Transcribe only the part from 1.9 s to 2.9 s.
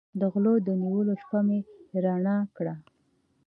رڼه کړه.